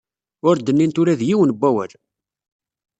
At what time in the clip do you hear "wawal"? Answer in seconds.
1.59-1.91